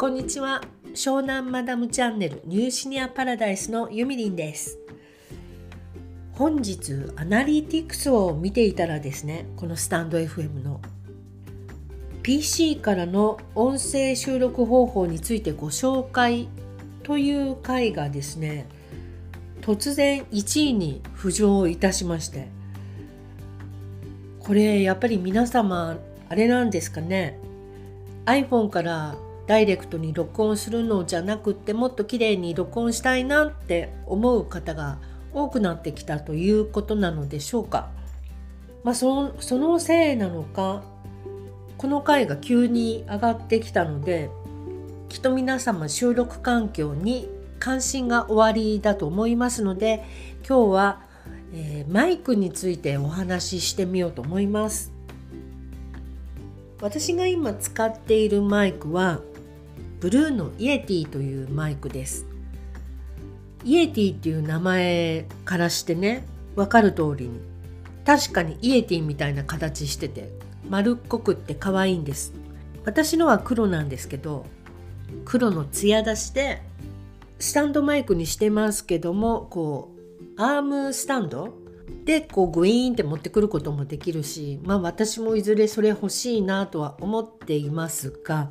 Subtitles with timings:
[0.00, 0.62] こんにちは。
[0.94, 4.78] 湘南マダムチャンネルニューシニアパラダイスのゆみりんです。
[6.32, 10.80] 本日アナリティクスを見ていたらですねこのスタンド FM の
[12.22, 16.48] PC からの音声収録方法についてご紹介
[17.02, 18.66] という回がですね
[19.60, 22.48] 突然1位に浮上いたしまして
[24.38, 25.98] これやっぱり皆様
[26.30, 27.38] あれなんですかね
[28.24, 29.14] ？iPhone から
[29.50, 34.98] ダイレクトに録音するのじゃなくってもっと綺麗に録音したいなって思う方が
[35.32, 37.90] 多くなってきたということなのでしょうか。
[38.84, 40.84] まあ、そそのせいなのか
[41.78, 44.30] この回が急に上がってきたので
[45.08, 50.04] きっと皆様収録環境に関心がおありだと思いますので
[50.48, 51.02] 今日は、
[51.52, 54.92] えー、マイクについてお話ししてみようと思います。
[56.80, 59.20] 私が今使っているマイクは
[60.00, 62.26] ブルーのイエティというマイクです。
[63.64, 66.24] イエティっていう名前からしてね
[66.56, 67.40] 分かる通りに
[68.06, 70.30] 確かにイエティみたいな形してて
[70.68, 72.32] 丸っこくって可愛いんです。
[72.86, 74.46] 私のは黒なんですけど
[75.26, 76.62] 黒の艶出しで
[77.38, 79.90] スタンドマイクにしてますけどもこ
[80.38, 81.54] うアームスタンド？
[82.04, 88.50] でこうグイーンって持ってくることもできるしまあ私もいずれそれ欲しいなとは思っていますが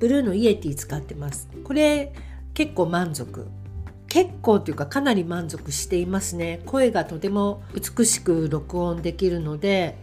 [0.00, 1.48] ブルーのイエティ使ってます。
[1.62, 2.12] これ
[2.54, 3.46] 結構満足。
[4.08, 6.62] 結構というかかなり満足していますね。
[6.66, 9.96] 声がとても美しく録音できるので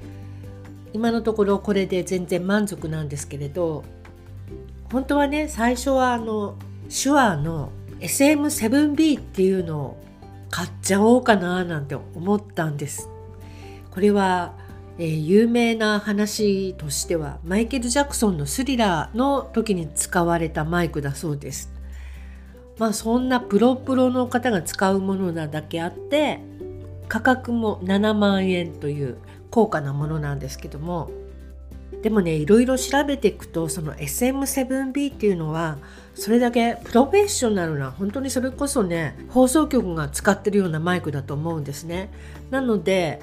[0.93, 3.83] 今のところこれで全然満足なんですけれど
[4.91, 6.55] 本当はね最初はあの
[6.89, 10.03] 手話の SM7B っていうのを
[10.49, 13.09] 買っちゃおうかななんて思ったんです。
[13.91, 14.53] これは
[14.99, 21.71] えー、有名な話としてはマイケル・ジャクソンの「スリラー」の時に使われたマイクだそうです。
[22.79, 26.39] まあそんなプロプロの方が使うものなだけあって
[27.07, 29.17] 価格も7万円という
[29.49, 31.09] 高価なものなんですけども
[32.03, 35.77] でもねいろいろ調べていくとその SM7B っていうのは
[36.13, 42.09] それだけプロフェッショナルな本当にそれこそね放送局が使ってるようなマイクだと思うんですね。
[42.51, 43.21] なので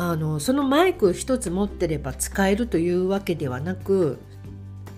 [0.00, 4.20] あのそのマイク一つ持ってれば使えるというわけではなく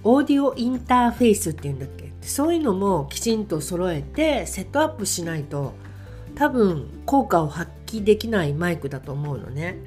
[0.04, 2.12] オーディオインターフェースっていうんだっけ？
[2.20, 5.72] そういうのもきちんと揃えてセットアップしないと
[6.34, 9.78] 多分効果を発揮できないマイクだと思うのね。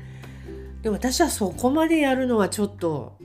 [0.82, 3.16] で私はそこまでやるのはちょっと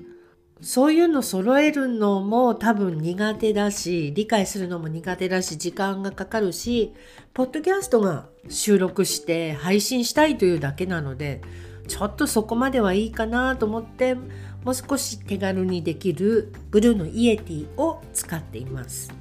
[0.60, 6.92] そういうの揃えるのも多分苦手だし理解するのも苦手だし時間がかかるし
[7.32, 11.40] ポッドキャストが収録して配信したいというだけなので
[11.88, 19.12] ちょっとそこまではいいかなと思ってもう少し手軽にできるブルーのイエティを使っています。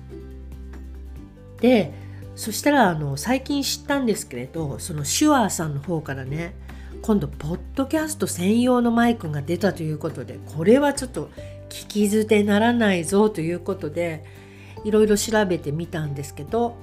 [1.62, 1.94] で
[2.36, 6.54] そしたらあの最近知ったんですけれどそのシュアーさんの方からね
[7.02, 11.32] 今度ポッドキャスト専用のマイクが出たということでこれはちょっと
[11.70, 14.24] 聞き捨てならないぞということで
[14.84, 16.76] いろいろ調べてみたんですけど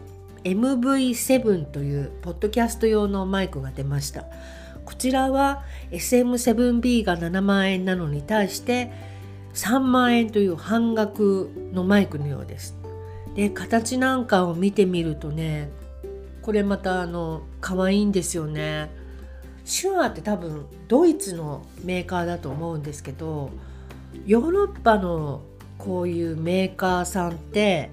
[0.43, 4.27] MV7 というポッドキャスト用のマイクが出ました。
[4.85, 8.91] こちらは SM7B が7万円なのに対して
[9.55, 12.77] 3万円という半額のマイクのようです。
[13.35, 15.71] で形なんかを見てみるとね
[16.43, 18.91] これまたあの可愛いんですよね。
[19.65, 23.51] シュアって多分ドイツのメーカーだと思うんですけど
[24.27, 25.41] ヨーロッパの
[25.79, 27.91] こういうメーカーさんって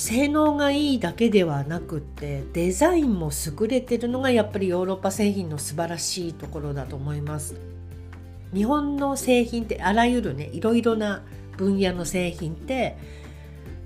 [0.00, 3.30] 性能がいいだけではなくってデザインも
[3.60, 7.60] 優れてるのがやっぱりヨーロッパ製品の素晴らしいところだと思います。
[8.54, 11.22] 日本の製品ってあらゆるねいろいろな
[11.58, 12.96] 分野の製品って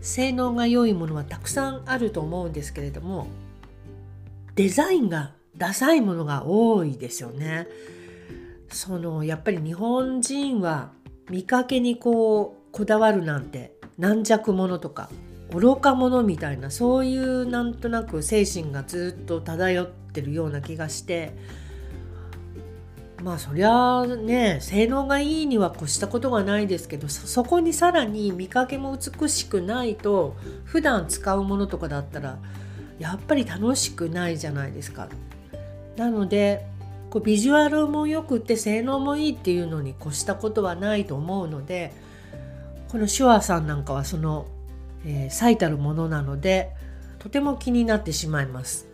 [0.02, 3.26] 性能が良いものはたくさんあると思うんですけれども
[4.54, 7.66] デザインがダサいものが多いですよね。
[8.68, 10.92] そのやっぱり日本人は
[11.28, 15.10] 見かけにこうこだわるなんて軟弱者とか
[15.52, 21.36] 愚か者みたいなそういうなんとなく精神がずっと漂ってるような気がして
[23.22, 32.38] まあそりゃあね性能がいいには越したことがないですけどそこにさらに見かけも美しくないと普段使うものとかだったら
[32.98, 35.08] やっぱり楽しくないじゃないですか。
[35.96, 36.66] なので
[37.10, 41.92] こうビジュアルもよくて性能もいいっていうのに越したことはないと思うので
[42.88, 44.46] この手話さんなんかはその
[45.06, 46.70] えー、最たるものなので
[47.18, 48.86] とても気になってしまいます。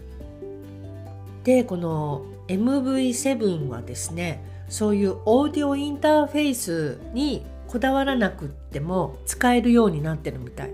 [1.44, 10.70] でこの MV7 はですねそういうオーディオインターフェースにこだわらなくっても使えるようになってるみたい。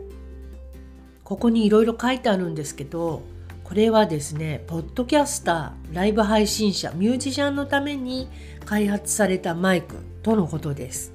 [1.25, 3.23] ここにいろいろ書いてあるんですけど
[3.65, 8.29] これはですねポッドキャスターライブ配信者ミュージシャンのために
[8.65, 11.13] 開発されたマイクとのことです。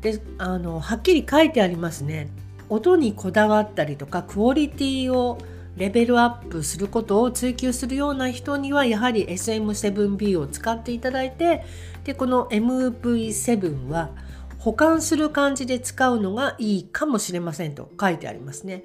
[0.00, 2.30] であのはっきり書いてありますね。
[2.68, 5.38] 音にこだわったりとかクオリティを
[5.76, 11.64] レベルアップすることを追求するような人にはやはり SM7B を使っていただいて
[12.04, 14.10] でこの MV7 は
[14.58, 18.82] 保管する感じで使うのがいいかもしれませんと書いてありますね。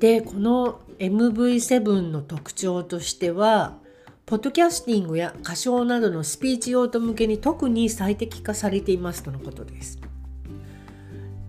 [0.00, 3.76] でこの MV7 の特徴としては
[4.24, 10.09] ポッドキャスティングや歌唱などのスピーチ用途向けに特に最適化されていますとのことです。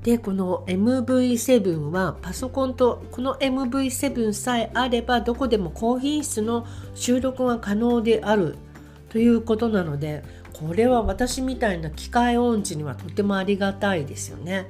[0.03, 6.65] でこの MV7 はパソコンとこの MV7 さえあればどこでも高品質の
[6.95, 8.57] 収録が可能である
[9.09, 14.68] ということなのでこれは私みたいな機械音痴にはとてもありがたいですよね。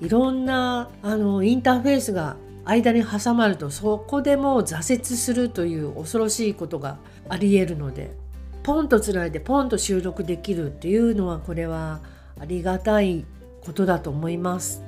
[0.00, 6.98] いろんなあのインターフェースが間に挟まるとそこでもう挫折するという恐ろしいことが
[7.28, 8.14] ありえるので
[8.62, 12.00] ポンとつないでポンと収録できるっていうのはこれは
[12.38, 13.24] ありがたい
[13.64, 14.82] ことだと思います。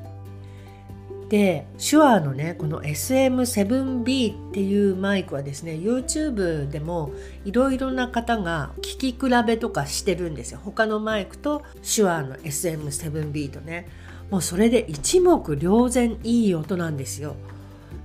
[1.28, 7.12] で手話のねこの SM7B っていうマイクはですね YouTube でも
[7.44, 10.61] いろいろな方が聞き比べとかしてるんですよ。
[10.62, 13.88] 他のマイクと手話の SM7B とね。
[14.31, 17.37] もうそれで一目瞭然いい音なんですよ。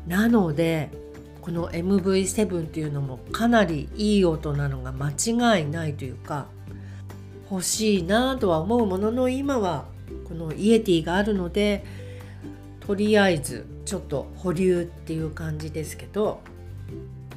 [0.08, 0.92] なので
[1.42, 6.48] この MV7 っていうのもかなりいい音なのが間違いないというか
[7.52, 9.86] 欲しいなとは思うものの今は
[10.36, 11.84] のイエティがあるので
[12.80, 16.42] とりあえずちょっと保留っていう感じですけど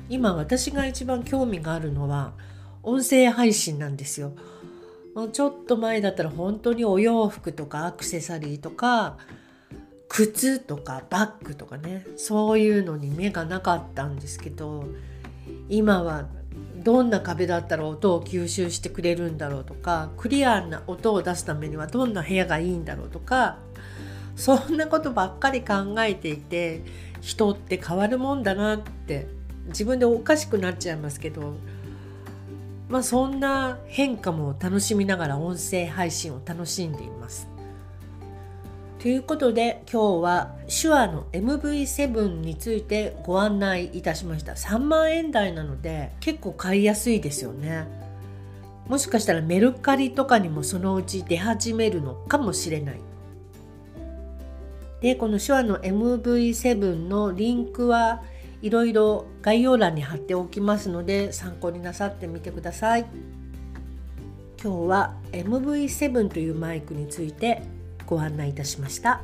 [0.08, 2.32] 今私が一番興味があるのは
[2.82, 4.32] 音声配信なんですよ。
[5.32, 9.16] ちょっと前だったら本当にお洋服とかアクセサリーとか
[10.08, 14.84] 靴とかバッグとかねそういうのに目がなかったんですけど
[15.68, 16.28] 今は
[16.88, 23.58] どんな壁だったら音を吸収してくれるんだろうとかクリアな音を出すためにはどんな部屋がいいんだろうとか
[24.36, 26.80] そんなことばっかり考えていて
[27.20, 29.26] 人って変わるもんだなって
[29.66, 31.56] 自分でおかしくなっちゃいますけど
[32.88, 37.57] まあそんな変化も楽しみながら音声配信を楽しんでいます。
[38.98, 44.54] ということで今日は手話の MV7 についてご案内いたしました。
[44.54, 47.86] 3万円台なので結構買いやすいですよね。
[48.88, 53.00] もしかしたらメルカリとかにもそのうち出始めるのかもしれない。
[55.00, 58.24] でこの手話の MV7 のリンクは
[58.62, 63.06] いろいろ概要欄に貼っておきますので参考になさってみてください。
[64.60, 67.77] 今日は MV7 というマイクについて
[68.08, 69.20] ご案内いたしました。